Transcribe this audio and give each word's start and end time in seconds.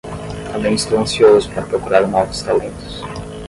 Também 0.51 0.73
estou 0.73 0.99
ansioso 0.99 1.47
para 1.51 1.61
procurar 1.67 2.07
novos 2.07 2.41
talentos. 2.41 3.03